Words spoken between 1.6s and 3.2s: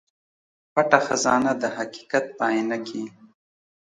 د حقيقت په اينه کې